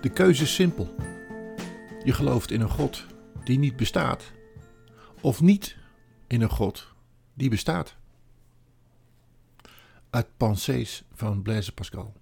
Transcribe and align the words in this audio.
De 0.00 0.08
keuze 0.08 0.42
is 0.42 0.54
simpel. 0.54 0.94
Je 2.04 2.12
gelooft 2.12 2.50
in 2.50 2.60
een 2.60 2.70
God 2.70 3.06
die 3.44 3.58
niet 3.58 3.76
bestaat, 3.76 4.32
of 5.20 5.40
niet 5.40 5.76
in 6.26 6.40
een 6.42 6.50
God 6.50 6.92
die 7.34 7.50
bestaat. 7.50 7.96
Uit 10.10 10.36
Pensées 10.36 11.02
van 11.12 11.42
Blaise 11.42 11.72
Pascal. 11.72 12.14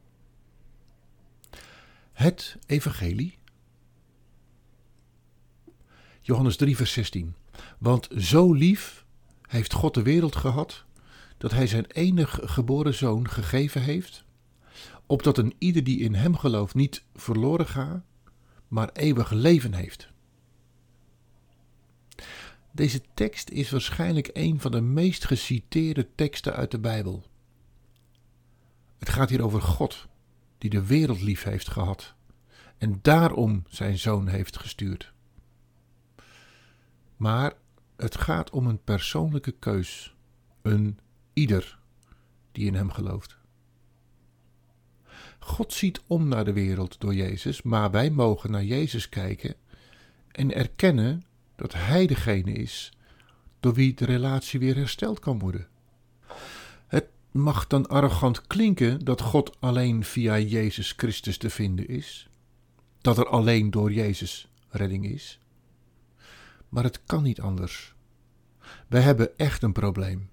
Het 2.13 2.57
Evangelie. 2.67 3.39
Johannes 6.21 6.57
3, 6.57 6.77
vers 6.77 6.93
16. 6.93 7.35
Want 7.79 8.09
zo 8.17 8.53
lief 8.53 9.05
heeft 9.47 9.73
God 9.73 9.95
de 9.95 10.03
wereld 10.03 10.37
gehad, 10.37 10.85
dat 11.39 11.51
Hij 11.51 11.67
zijn 11.67 11.87
enig 11.87 12.39
geboren 12.43 12.95
zoon 12.95 13.29
gegeven 13.29 13.83
heeft, 13.83 14.25
opdat 15.07 15.39
een 15.39 15.55
ieder 15.59 15.85
die 15.85 15.99
in 16.01 16.15
Hem 16.15 16.37
gelooft 16.37 16.75
niet 16.75 17.05
verloren 17.15 17.67
gaat, 17.67 18.05
maar 18.69 18.91
eeuwig 18.93 19.31
leven 19.31 19.75
heeft. 19.75 20.09
Deze 22.73 23.03
tekst 23.15 23.51
is 23.51 23.71
waarschijnlijk 23.71 24.31
een 24.33 24.61
van 24.61 24.71
de 24.71 24.81
meest 24.81 25.25
geciteerde 25.25 26.09
teksten 26.15 26.55
uit 26.55 26.71
de 26.71 26.79
Bijbel. 26.79 27.25
Het 28.99 29.09
gaat 29.09 29.31
hier 29.31 29.43
over 29.43 29.63
God, 29.63 30.07
die 30.59 30.71
de 30.71 30.87
wereld 30.87 31.21
lief 31.21 31.43
heeft 31.43 31.69
gehad 31.69 32.15
en 32.79 32.99
daarom 33.03 33.63
zijn 33.69 33.99
zoon 33.99 34.27
heeft 34.29 34.59
gestuurd. 34.59 35.13
Maar 37.17 37.53
het 37.97 38.17
gaat 38.19 38.51
om 38.51 38.67
een 38.67 38.83
persoonlijke 38.83 39.53
keus, 39.53 40.15
een 40.63 40.99
ieder 41.33 41.79
die 42.53 42.67
in 42.67 42.75
hem 42.75 42.91
gelooft. 42.91 43.39
God 45.57 45.73
ziet 45.73 46.01
om 46.07 46.29
naar 46.29 46.45
de 46.45 46.53
wereld 46.53 47.01
door 47.01 47.15
Jezus, 47.15 47.63
maar 47.63 47.91
wij 47.91 48.11
mogen 48.11 48.51
naar 48.51 48.65
Jezus 48.65 49.09
kijken 49.09 49.55
en 50.31 50.55
erkennen 50.55 51.25
dat 51.55 51.73
Hij 51.73 52.07
degene 52.07 52.53
is 52.53 52.93
door 53.61 53.75
wie 53.75 53.95
de 53.95 54.05
relatie 54.05 54.59
weer 54.59 54.77
hersteld 54.77 55.19
kan 55.19 55.39
worden. 55.39 55.69
Het 56.87 57.09
mag 57.31 57.67
dan 57.67 57.87
arrogant 57.89 58.47
klinken 58.47 59.05
dat 59.05 59.21
God 59.21 59.61
alleen 59.61 60.05
via 60.05 60.39
Jezus 60.39 60.93
Christus 60.97 61.39
te 61.39 61.51
vinden 61.51 61.89
is, 61.89 62.29
dat 63.01 63.19
er 63.19 63.27
alleen 63.29 63.71
door 63.71 63.93
Jezus 63.93 64.49
redding 64.69 65.07
is. 65.07 65.39
Maar 66.69 66.85
het 66.85 67.01
kan 67.07 67.23
niet 67.23 67.41
anders. 67.41 67.95
Wij 68.87 69.01
hebben 69.01 69.39
echt 69.39 69.63
een 69.63 69.73
probleem. 69.73 70.29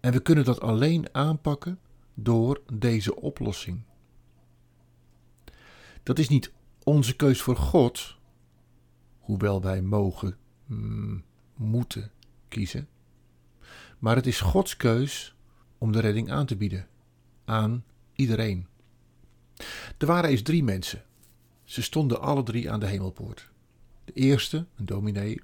En 0.00 0.12
we 0.12 0.20
kunnen 0.20 0.44
dat 0.44 0.60
alleen 0.60 1.14
aanpakken 1.14 1.78
door 2.14 2.62
deze 2.72 3.16
oplossing. 3.16 3.82
Dat 6.04 6.18
is 6.18 6.28
niet 6.28 6.52
onze 6.82 7.16
keus 7.16 7.40
voor 7.40 7.56
God, 7.56 8.16
hoewel 9.18 9.62
wij 9.62 9.82
mogen, 9.82 10.36
mm, 10.66 11.24
moeten 11.54 12.10
kiezen. 12.48 12.88
Maar 13.98 14.16
het 14.16 14.26
is 14.26 14.40
Gods 14.40 14.76
keus 14.76 15.34
om 15.78 15.92
de 15.92 16.00
redding 16.00 16.30
aan 16.30 16.46
te 16.46 16.56
bieden 16.56 16.86
aan 17.44 17.84
iedereen. 18.14 18.66
Er 19.98 20.06
waren 20.06 20.30
eens 20.30 20.42
drie 20.42 20.64
mensen. 20.64 21.02
Ze 21.64 21.82
stonden 21.82 22.20
alle 22.20 22.42
drie 22.42 22.70
aan 22.70 22.80
de 22.80 22.86
hemelpoort. 22.86 23.50
De 24.04 24.12
eerste, 24.12 24.66
een 24.76 24.86
dominee, 24.86 25.40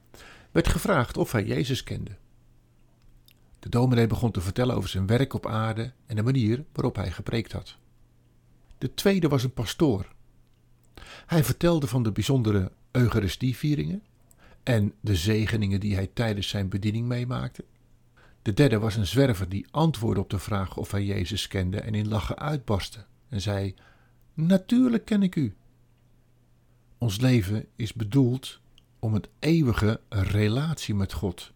werd 0.51 0.69
gevraagd 0.69 1.17
of 1.17 1.33
hij 1.33 1.45
Jezus 1.45 1.83
kende. 1.83 2.17
De 3.59 3.69
dominee 3.69 4.07
begon 4.07 4.31
te 4.31 4.41
vertellen 4.41 4.77
over 4.77 4.89
zijn 4.89 5.07
werk 5.07 5.35
op 5.35 5.47
aarde 5.47 5.93
en 6.07 6.17
de 6.17 6.23
manier 6.23 6.65
waarop 6.73 6.97
hij 6.97 7.11
gepreekt 7.11 7.53
had. 7.53 7.77
De 8.79 8.95
tweede 8.95 9.29
was 9.29 9.45
een 9.45 9.53
pastoor. 9.53 10.07
Hij 11.27 11.45
vertelde 11.45 11.87
van 11.87 12.03
de 12.03 12.13
bijzondere 12.13 12.73
Eucharistievieringen 12.91 14.03
en 14.63 14.95
de 15.01 15.17
zegeningen 15.17 15.81
die 15.81 15.95
hij 15.95 16.11
tijdens 16.13 16.49
zijn 16.49 16.69
bediening 16.69 17.07
meemaakte. 17.07 17.65
De 18.43 18.53
derde 18.53 18.79
was 18.79 18.97
een 18.97 19.07
zwerver 19.07 19.49
die 19.49 19.67
antwoordde 19.71 20.21
op 20.21 20.31
de 20.31 20.39
vraag 20.39 20.77
of 20.77 20.91
hij 20.91 21.05
Jezus 21.05 21.49
kende 21.49 21.81
en 21.81 21.95
in 21.95 22.09
lachen 22.09 22.39
uitbarstte 22.39 23.05
en 23.29 23.41
zei: 23.41 23.75
Natuurlijk 24.35 25.05
ken 25.05 25.23
ik 25.23 25.37
u. 25.37 25.55
Ons 26.99 27.21
leven 27.21 27.67
is 27.77 27.93
bedoeld 27.93 28.61
om 28.99 29.15
een 29.15 29.25
eeuwige 29.39 30.01
relatie 30.09 30.95
met 30.95 31.13
God, 31.13 31.53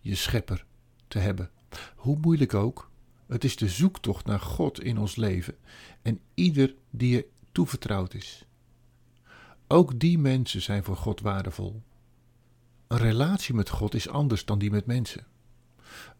je 0.00 0.14
schepper, 0.14 0.64
te 1.08 1.18
hebben. 1.18 1.50
Hoe 1.96 2.18
moeilijk 2.20 2.54
ook, 2.54 2.90
het 3.26 3.44
is 3.44 3.56
de 3.56 3.68
zoektocht 3.68 4.26
naar 4.26 4.40
God 4.40 4.82
in 4.82 4.98
ons 4.98 5.16
leven 5.16 5.54
en 6.02 6.20
ieder 6.34 6.74
die 6.90 7.10
je 7.10 7.26
toevertrouwd 7.52 8.14
is. 8.14 8.45
Ook 9.68 9.98
die 9.98 10.18
mensen 10.18 10.62
zijn 10.62 10.84
voor 10.84 10.96
God 10.96 11.20
waardevol. 11.20 11.82
Een 12.86 12.98
relatie 12.98 13.54
met 13.54 13.68
God 13.68 13.94
is 13.94 14.08
anders 14.08 14.44
dan 14.44 14.58
die 14.58 14.70
met 14.70 14.86
mensen. 14.86 15.26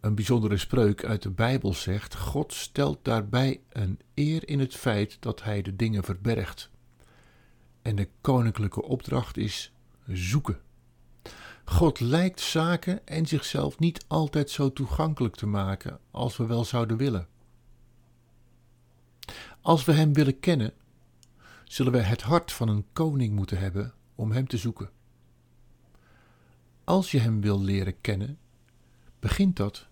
Een 0.00 0.14
bijzondere 0.14 0.56
spreuk 0.56 1.04
uit 1.04 1.22
de 1.22 1.30
Bijbel 1.30 1.74
zegt: 1.74 2.16
God 2.16 2.52
stelt 2.52 2.98
daarbij 3.04 3.60
een 3.68 4.00
eer 4.14 4.48
in 4.48 4.60
het 4.60 4.74
feit 4.74 5.16
dat 5.20 5.42
Hij 5.42 5.62
de 5.62 5.76
dingen 5.76 6.04
verbergt. 6.04 6.70
En 7.82 7.96
de 7.96 8.08
koninklijke 8.20 8.82
opdracht 8.82 9.36
is 9.36 9.72
zoeken. 10.06 10.60
God 11.64 12.00
lijkt 12.00 12.40
zaken 12.40 13.06
en 13.06 13.26
zichzelf 13.26 13.78
niet 13.78 14.04
altijd 14.06 14.50
zo 14.50 14.72
toegankelijk 14.72 15.34
te 15.34 15.46
maken 15.46 15.98
als 16.10 16.36
we 16.36 16.46
wel 16.46 16.64
zouden 16.64 16.96
willen. 16.96 17.28
Als 19.60 19.84
we 19.84 19.92
Hem 19.92 20.12
willen 20.12 20.40
kennen, 20.40 20.72
zullen 21.66 21.93
we 21.93 21.99
het 21.99 22.22
hart 22.22 22.53
van 22.53 22.69
een 22.69 22.84
koning 22.93 23.34
moeten 23.34 23.59
hebben 23.59 23.94
om 24.15 24.32
Hem 24.32 24.47
te 24.47 24.56
zoeken. 24.56 24.91
Als 26.84 27.10
je 27.10 27.19
Hem 27.19 27.41
wil 27.41 27.60
leren 27.62 28.00
kennen, 28.00 28.38
begint 29.19 29.56
dat 29.56 29.87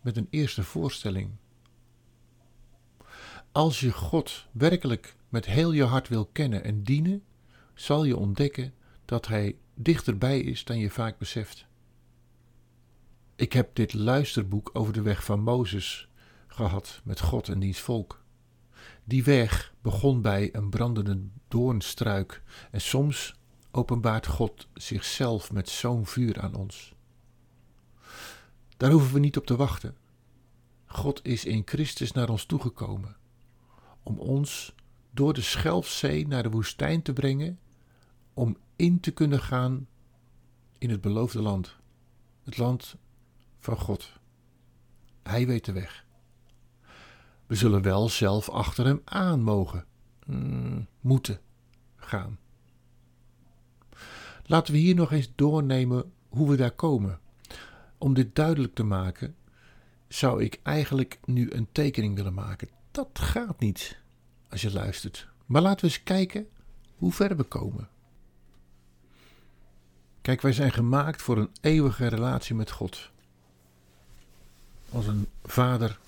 met 0.00 0.16
een 0.16 0.26
eerste 0.30 0.62
voorstelling. 0.64 1.30
Als 3.52 3.80
je 3.80 3.92
God 3.92 4.46
werkelijk 4.52 5.16
met 5.28 5.46
heel 5.46 5.72
je 5.72 5.84
hart 5.84 6.08
wil 6.08 6.26
kennen 6.26 6.64
en 6.64 6.82
dienen, 6.82 7.22
zal 7.74 8.04
je 8.04 8.16
ontdekken 8.16 8.74
dat 9.04 9.26
Hij 9.26 9.56
dichterbij 9.74 10.40
is 10.40 10.64
dan 10.64 10.78
je 10.78 10.90
vaak 10.90 11.18
beseft. 11.18 11.66
Ik 13.36 13.52
heb 13.52 13.74
dit 13.74 13.92
luisterboek 13.92 14.70
over 14.72 14.92
de 14.92 15.02
weg 15.02 15.24
van 15.24 15.40
Mozes 15.40 16.08
gehad 16.46 17.00
met 17.04 17.20
God 17.20 17.48
en 17.48 17.58
diens 17.58 17.80
volk. 17.80 18.22
Die 19.04 19.24
weg 19.24 19.69
begon 19.80 20.22
bij 20.22 20.54
een 20.54 20.70
brandende 20.70 21.20
doornstruik 21.48 22.42
en 22.70 22.80
soms 22.80 23.34
openbaart 23.70 24.26
God 24.26 24.68
zichzelf 24.74 25.52
met 25.52 25.68
zo'n 25.68 26.06
vuur 26.06 26.40
aan 26.40 26.54
ons. 26.54 26.94
Daar 28.76 28.90
hoeven 28.90 29.12
we 29.12 29.18
niet 29.18 29.36
op 29.36 29.46
te 29.46 29.56
wachten. 29.56 29.96
God 30.86 31.24
is 31.24 31.44
in 31.44 31.62
Christus 31.64 32.12
naar 32.12 32.28
ons 32.28 32.44
toegekomen 32.44 33.16
om 34.02 34.18
ons 34.18 34.74
door 35.10 35.32
de 35.32 35.40
Schelfzee 35.40 36.26
naar 36.26 36.42
de 36.42 36.50
woestijn 36.50 37.02
te 37.02 37.12
brengen 37.12 37.58
om 38.34 38.56
in 38.76 39.00
te 39.00 39.10
kunnen 39.10 39.40
gaan 39.40 39.88
in 40.78 40.90
het 40.90 41.00
beloofde 41.00 41.42
land, 41.42 41.76
het 42.44 42.58
land 42.58 42.96
van 43.58 43.76
God. 43.76 44.12
Hij 45.22 45.46
weet 45.46 45.64
de 45.64 45.72
weg. 45.72 46.04
We 47.50 47.56
zullen 47.56 47.82
wel 47.82 48.08
zelf 48.08 48.48
achter 48.48 48.84
hem 48.84 49.00
aan 49.04 49.42
mogen, 49.42 49.84
mm, 50.26 50.86
moeten 51.00 51.40
gaan. 51.96 52.38
Laten 54.44 54.72
we 54.72 54.78
hier 54.78 54.94
nog 54.94 55.12
eens 55.12 55.32
doornemen 55.34 56.12
hoe 56.28 56.50
we 56.50 56.56
daar 56.56 56.70
komen. 56.70 57.20
Om 57.98 58.14
dit 58.14 58.34
duidelijk 58.34 58.74
te 58.74 58.82
maken, 58.82 59.34
zou 60.08 60.42
ik 60.42 60.60
eigenlijk 60.62 61.18
nu 61.24 61.50
een 61.52 61.68
tekening 61.72 62.14
willen 62.14 62.34
maken. 62.34 62.68
Dat 62.90 63.08
gaat 63.12 63.60
niet 63.60 63.98
als 64.50 64.60
je 64.60 64.72
luistert. 64.72 65.28
Maar 65.46 65.62
laten 65.62 65.80
we 65.86 65.92
eens 65.92 66.02
kijken 66.02 66.48
hoe 66.96 67.12
ver 67.12 67.36
we 67.36 67.42
komen. 67.42 67.88
Kijk, 70.20 70.40
wij 70.40 70.52
zijn 70.52 70.72
gemaakt 70.72 71.22
voor 71.22 71.38
een 71.38 71.50
eeuwige 71.60 72.06
relatie 72.06 72.54
met 72.54 72.70
God. 72.70 73.10
Als 74.90 75.06
een 75.06 75.26
vader, 75.42 75.98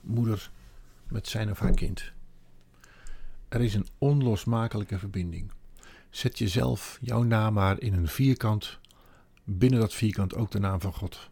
moeder 0.00 0.50
met 1.08 1.28
zijn 1.28 1.50
of 1.50 1.58
haar 1.58 1.74
kind. 1.74 2.12
Er 3.48 3.60
is 3.60 3.74
een 3.74 3.86
onlosmakelijke 3.98 4.98
verbinding. 4.98 5.52
Zet 6.10 6.38
jezelf, 6.38 6.98
jouw 7.00 7.22
naam 7.22 7.54
maar 7.54 7.80
in 7.80 7.94
een 7.94 8.08
vierkant, 8.08 8.78
binnen 9.44 9.80
dat 9.80 9.94
vierkant 9.94 10.34
ook 10.34 10.50
de 10.50 10.58
naam 10.58 10.80
van 10.80 10.92
God. 10.92 11.30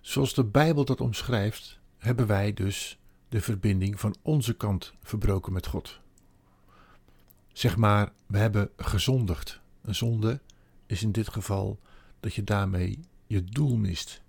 Zoals 0.00 0.34
de 0.34 0.44
Bijbel 0.44 0.84
dat 0.84 1.00
omschrijft, 1.00 1.78
hebben 1.98 2.26
wij 2.26 2.52
dus 2.52 2.98
de 3.28 3.40
verbinding 3.40 4.00
van 4.00 4.14
onze 4.22 4.54
kant 4.54 4.92
verbroken 5.02 5.52
met 5.52 5.66
God. 5.66 6.00
Zeg 7.52 7.76
maar, 7.76 8.12
we 8.26 8.38
hebben 8.38 8.70
gezondigd. 8.76 9.60
Een 9.82 9.94
zonde 9.94 10.40
is 10.86 11.02
in 11.02 11.12
dit 11.12 11.28
geval 11.28 11.78
dat 12.20 12.34
je 12.34 12.44
daarmee 12.44 12.98
je 13.26 13.44
doel 13.44 13.76
mist. 13.76 14.22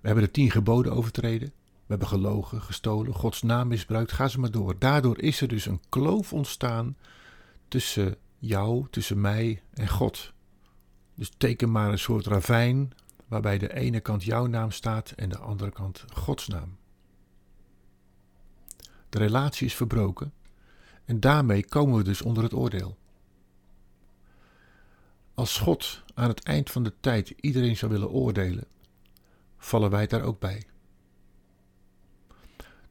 We 0.00 0.06
hebben 0.06 0.24
de 0.24 0.30
tien 0.30 0.50
geboden 0.50 0.92
overtreden. 0.92 1.52
We 1.88 1.94
hebben 1.94 2.08
gelogen, 2.08 2.62
gestolen, 2.62 3.14
Gods 3.14 3.42
naam 3.42 3.68
misbruikt, 3.68 4.12
ga 4.12 4.28
ze 4.28 4.40
maar 4.40 4.50
door. 4.50 4.78
Daardoor 4.78 5.18
is 5.18 5.40
er 5.40 5.48
dus 5.48 5.66
een 5.66 5.80
kloof 5.88 6.32
ontstaan 6.32 6.96
tussen 7.68 8.16
jou, 8.38 8.86
tussen 8.90 9.20
mij 9.20 9.62
en 9.74 9.88
God. 9.88 10.32
Dus 11.14 11.30
teken 11.36 11.70
maar 11.70 11.90
een 11.90 11.98
soort 11.98 12.26
ravijn 12.26 12.92
waarbij 13.26 13.58
de 13.58 13.74
ene 13.74 14.00
kant 14.00 14.24
jouw 14.24 14.46
naam 14.46 14.70
staat 14.70 15.10
en 15.10 15.28
de 15.28 15.38
andere 15.38 15.70
kant 15.70 16.04
Gods 16.12 16.48
naam. 16.48 16.76
De 19.08 19.18
relatie 19.18 19.66
is 19.66 19.74
verbroken 19.74 20.32
en 21.04 21.20
daarmee 21.20 21.64
komen 21.64 21.96
we 21.96 22.04
dus 22.04 22.22
onder 22.22 22.42
het 22.42 22.54
oordeel. 22.54 22.96
Als 25.34 25.58
God 25.58 26.02
aan 26.14 26.28
het 26.28 26.42
eind 26.42 26.70
van 26.70 26.82
de 26.82 26.92
tijd 27.00 27.34
iedereen 27.40 27.76
zou 27.76 27.92
willen 27.92 28.10
oordelen, 28.10 28.64
vallen 29.58 29.90
wij 29.90 30.06
daar 30.06 30.22
ook 30.22 30.38
bij. 30.38 30.66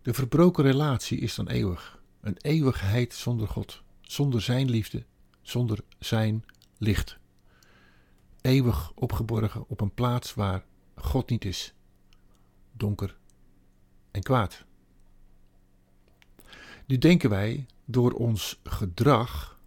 De 0.08 0.14
verbroken 0.14 0.64
relatie 0.64 1.20
is 1.20 1.36
dan 1.36 1.48
eeuwig, 1.48 2.00
een 2.22 2.38
eeuwigheid 2.38 3.14
zonder 3.14 3.48
God, 3.48 3.82
zonder 4.02 4.42
Zijn 4.42 4.70
liefde, 4.70 5.04
zonder 5.42 5.80
Zijn 6.00 6.46
licht. 6.78 7.18
Eeuwig 8.42 8.92
opgeborgen 8.96 9.68
op 9.68 9.82
een 9.82 9.94
plaats 9.94 10.34
waar 10.34 10.64
God 10.96 11.30
niet 11.30 11.46
is, 11.46 11.74
donker 12.72 13.18
en 14.12 14.22
kwaad. 14.22 14.64
Nu 16.86 16.98
denken 16.98 17.30
wij 17.30 17.66
door 17.86 18.12
ons 18.12 18.60
gedrag 18.64 19.60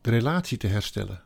de 0.00 0.10
relatie 0.10 0.58
te 0.58 0.66
herstellen. 0.66 1.22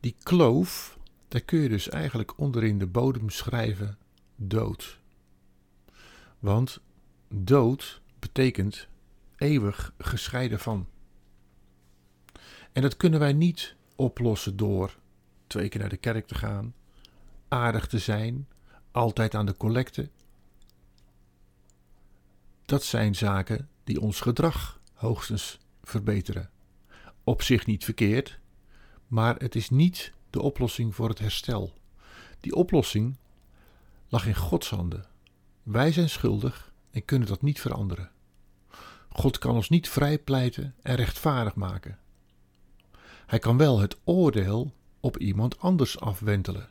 Die 0.00 0.16
kloof, 0.22 0.98
daar 1.28 1.42
kun 1.42 1.60
je 1.60 1.68
dus 1.68 1.88
eigenlijk 1.88 2.38
onderin 2.38 2.78
de 2.78 2.86
bodem 2.86 3.30
schrijven 3.30 3.98
dood. 4.36 5.04
Want 6.46 6.80
dood 7.28 8.00
betekent 8.18 8.88
eeuwig 9.36 9.92
gescheiden 9.98 10.58
van. 10.58 10.88
En 12.72 12.82
dat 12.82 12.96
kunnen 12.96 13.20
wij 13.20 13.32
niet 13.32 13.76
oplossen 13.96 14.56
door 14.56 14.96
twee 15.46 15.68
keer 15.68 15.80
naar 15.80 15.88
de 15.88 15.96
kerk 15.96 16.26
te 16.26 16.34
gaan, 16.34 16.74
aardig 17.48 17.86
te 17.86 17.98
zijn, 17.98 18.48
altijd 18.90 19.34
aan 19.34 19.46
de 19.46 19.56
collecte. 19.56 20.10
Dat 22.64 22.84
zijn 22.84 23.14
zaken 23.14 23.68
die 23.84 24.00
ons 24.00 24.20
gedrag 24.20 24.80
hoogstens 24.92 25.58
verbeteren. 25.82 26.50
Op 27.24 27.42
zich 27.42 27.66
niet 27.66 27.84
verkeerd, 27.84 28.38
maar 29.06 29.36
het 29.36 29.54
is 29.54 29.70
niet 29.70 30.12
de 30.30 30.42
oplossing 30.42 30.94
voor 30.94 31.08
het 31.08 31.18
herstel. 31.18 31.72
Die 32.40 32.54
oplossing 32.54 33.16
lag 34.08 34.26
in 34.26 34.34
Gods 34.34 34.70
handen. 34.70 35.14
Wij 35.66 35.92
zijn 35.92 36.08
schuldig 36.08 36.72
en 36.90 37.04
kunnen 37.04 37.28
dat 37.28 37.42
niet 37.42 37.60
veranderen. 37.60 38.10
God 39.08 39.38
kan 39.38 39.54
ons 39.54 39.68
niet 39.68 39.88
vrijpleiten 39.88 40.74
en 40.82 40.94
rechtvaardig 40.94 41.54
maken. 41.54 41.98
Hij 43.26 43.38
kan 43.38 43.56
wel 43.56 43.78
het 43.78 43.96
oordeel 44.04 44.74
op 45.00 45.18
iemand 45.18 45.58
anders 45.58 46.00
afwentelen. 46.00 46.68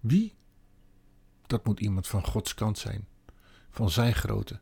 Wie? 0.00 0.34
Dat 1.46 1.64
moet 1.64 1.80
iemand 1.80 2.06
van 2.06 2.24
Gods 2.24 2.54
kant 2.54 2.78
zijn, 2.78 3.06
van 3.70 3.90
zijn 3.90 4.14
grootte. 4.14 4.60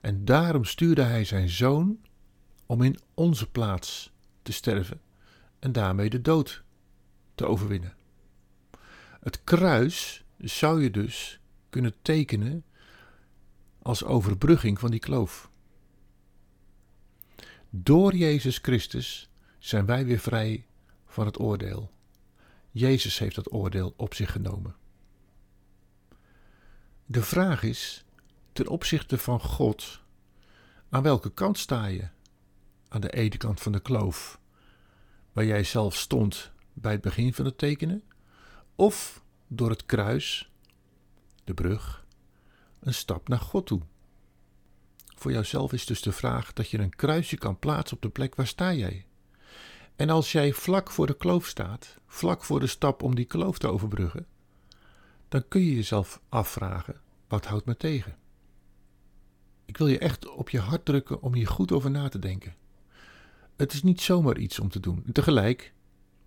En 0.00 0.24
daarom 0.24 0.64
stuurde 0.64 1.02
hij 1.02 1.24
zijn 1.24 1.48
zoon 1.48 1.98
om 2.66 2.82
in 2.82 2.98
onze 3.14 3.50
plaats 3.50 4.12
te 4.42 4.52
sterven 4.52 5.00
en 5.58 5.72
daarmee 5.72 6.10
de 6.10 6.20
dood 6.20 6.62
te 7.34 7.46
overwinnen. 7.46 7.96
Het 9.20 9.44
kruis 9.44 10.24
zou 10.38 10.82
je 10.82 10.90
dus 10.90 11.40
kunnen 11.70 11.94
tekenen 12.02 12.64
als 13.82 14.04
overbrugging 14.04 14.78
van 14.78 14.90
die 14.90 15.00
kloof. 15.00 15.50
Door 17.70 18.16
Jezus 18.16 18.58
Christus 18.58 19.30
zijn 19.58 19.86
wij 19.86 20.04
weer 20.04 20.18
vrij 20.18 20.66
van 21.06 21.26
het 21.26 21.40
oordeel. 21.40 21.90
Jezus 22.70 23.18
heeft 23.18 23.34
dat 23.34 23.52
oordeel 23.52 23.94
op 23.96 24.14
zich 24.14 24.32
genomen. 24.32 24.76
De 27.06 27.22
vraag 27.22 27.62
is, 27.62 28.04
ten 28.52 28.68
opzichte 28.68 29.18
van 29.18 29.40
God, 29.40 30.00
aan 30.88 31.02
welke 31.02 31.30
kant 31.30 31.58
sta 31.58 31.86
je? 31.86 32.08
Aan 32.88 33.00
de 33.00 33.10
ene 33.10 33.36
kant 33.36 33.60
van 33.60 33.72
de 33.72 33.80
kloof, 33.80 34.40
waar 35.32 35.44
jij 35.44 35.64
zelf 35.64 35.96
stond 35.96 36.50
bij 36.72 36.92
het 36.92 37.00
begin 37.00 37.34
van 37.34 37.44
het 37.44 37.58
tekenen, 37.58 38.02
of 38.74 39.22
door 39.46 39.70
het 39.70 39.86
kruis, 39.86 40.50
de 41.48 41.54
brug, 41.54 42.04
een 42.80 42.94
stap 42.94 43.28
naar 43.28 43.40
God 43.40 43.66
toe. 43.66 43.80
Voor 45.16 45.32
jouzelf 45.32 45.72
is 45.72 45.86
dus 45.86 46.02
de 46.02 46.12
vraag 46.12 46.52
dat 46.52 46.70
je 46.70 46.78
een 46.78 46.96
kruisje 46.96 47.36
kan 47.36 47.58
plaatsen 47.58 47.96
op 47.96 48.02
de 48.02 48.08
plek 48.08 48.34
waar 48.34 48.46
sta 48.46 48.72
jij. 48.72 49.06
En 49.96 50.10
als 50.10 50.32
jij 50.32 50.52
vlak 50.52 50.90
voor 50.90 51.06
de 51.06 51.16
kloof 51.16 51.46
staat, 51.46 51.98
vlak 52.06 52.44
voor 52.44 52.60
de 52.60 52.66
stap 52.66 53.02
om 53.02 53.14
die 53.14 53.24
kloof 53.24 53.58
te 53.58 53.68
overbruggen, 53.68 54.26
dan 55.28 55.48
kun 55.48 55.60
je 55.60 55.74
jezelf 55.74 56.20
afvragen: 56.28 57.00
wat 57.28 57.46
houdt 57.46 57.66
me 57.66 57.76
tegen? 57.76 58.16
Ik 59.64 59.76
wil 59.76 59.86
je 59.86 59.98
echt 59.98 60.28
op 60.28 60.50
je 60.50 60.60
hart 60.60 60.84
drukken 60.84 61.22
om 61.22 61.34
hier 61.34 61.48
goed 61.48 61.72
over 61.72 61.90
na 61.90 62.08
te 62.08 62.18
denken. 62.18 62.54
Het 63.56 63.72
is 63.72 63.82
niet 63.82 64.00
zomaar 64.00 64.38
iets 64.38 64.58
om 64.58 64.68
te 64.68 64.80
doen. 64.80 65.02
En 65.06 65.12
tegelijk, 65.12 65.72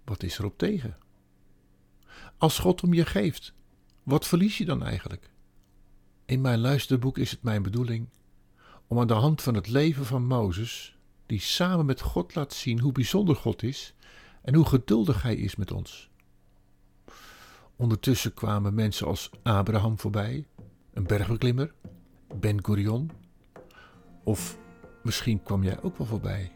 wat 0.04 0.24
is 0.24 0.38
er 0.38 0.46
op 0.46 0.58
tegen? 0.58 0.98
Als 2.38 2.60
God 2.60 2.84
om 2.84 2.94
je 2.94 3.06
geeft, 3.06 3.54
wat 4.12 4.28
verlies 4.28 4.58
je 4.58 4.66
dan 4.66 4.84
eigenlijk? 4.84 5.30
In 6.26 6.42
mijn 6.42 6.60
luisterboek 6.60 7.18
is 7.18 7.32
het 7.32 7.44
mijn 7.44 7.64
bedoeling 7.64 8.08
om 8.88 9.00
aan 9.00 9.08
de 9.08 9.14
hand 9.14 9.42
van 9.42 9.54
het 9.54 9.68
leven 9.68 10.06
van 10.06 10.26
Mozes, 10.26 10.98
die 11.26 11.40
samen 11.40 11.86
met 11.86 12.02
God 12.02 12.36
laat 12.36 12.54
zien 12.54 12.80
hoe 12.80 12.92
bijzonder 12.92 13.36
God 13.36 13.64
is 13.64 13.94
en 14.42 14.56
hoe 14.56 14.66
geduldig 14.66 15.22
Hij 15.22 15.36
is 15.36 15.56
met 15.56 15.72
ons. 15.72 16.10
Ondertussen 17.76 18.34
kwamen 18.34 18.74
mensen 18.74 19.08
als 19.08 19.30
Abraham 19.44 20.00
voorbij, 20.00 20.48
een 20.94 21.08
bergbeklimmer, 21.08 21.74
Ben 22.36 22.66
Gurion, 22.66 23.12
of 24.24 24.58
misschien 25.04 25.44
kwam 25.44 25.64
jij 25.64 25.82
ook 25.82 25.98
wel 25.98 26.08
voorbij. 26.08 26.52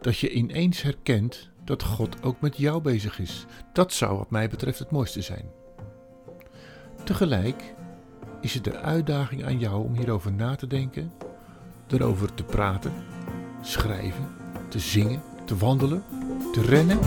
Dat 0.00 0.18
je 0.18 0.30
ineens 0.30 0.82
herkent 0.82 1.50
dat 1.64 1.82
God 1.82 2.22
ook 2.22 2.40
met 2.40 2.56
jou 2.56 2.82
bezig 2.82 3.18
is. 3.18 3.46
Dat 3.72 3.92
zou 3.92 4.18
wat 4.18 4.30
mij 4.30 4.48
betreft 4.48 4.78
het 4.78 4.90
mooiste 4.90 5.22
zijn. 5.22 5.64
Tegelijk 7.06 7.74
is 8.40 8.54
het 8.54 8.64
de 8.64 8.78
uitdaging 8.78 9.44
aan 9.44 9.58
jou 9.58 9.84
om 9.84 9.94
hierover 9.94 10.32
na 10.32 10.54
te 10.54 10.66
denken, 10.66 11.12
erover 11.86 12.34
te 12.34 12.44
praten, 12.44 12.92
schrijven, 13.60 14.28
te 14.68 14.78
zingen, 14.78 15.22
te 15.44 15.56
wandelen, 15.56 16.02
te 16.52 16.62
rennen 16.62 16.98